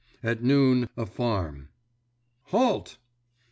At 0.23 0.41
noon, 0.43 0.89
a 0.97 1.05
farm. 1.05 1.69
_Halt! 2.49 2.95